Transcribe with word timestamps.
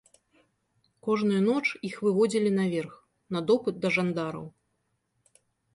Кожную 1.07 1.41
ноч 1.49 1.61
іх 1.89 1.95
выводзілі 2.07 2.55
наверх, 2.61 2.93
на 3.37 3.47
допыт 3.53 3.75
да 3.87 3.95
жандараў. 3.99 4.45